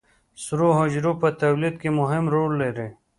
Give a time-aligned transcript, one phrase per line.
[0.43, 2.87] سرو حجرو په تولید کې مهم رول لري